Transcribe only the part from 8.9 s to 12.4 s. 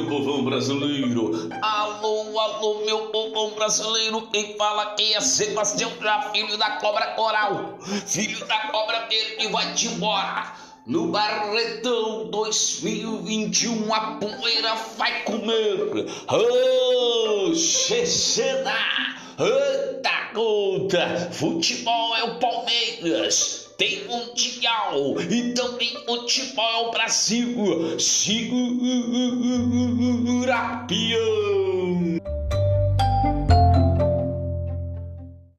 verde vai-te embora. No Barretão